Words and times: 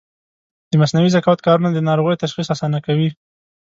د 0.71 0.73
مصنوعي 0.81 1.11
ذکاوت 1.15 1.39
کارونه 1.47 1.69
د 1.71 1.79
ناروغیو 1.89 2.21
تشخیص 2.23 2.47
اسانه 2.53 2.79
کوي. 2.85 3.09